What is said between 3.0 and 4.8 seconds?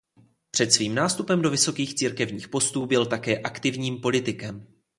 také aktivním politikem.